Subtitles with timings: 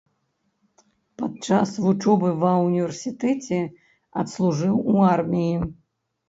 [1.21, 3.59] Падчас вучобы ва ўніверсітэце
[4.23, 5.55] адслужыў у арміі.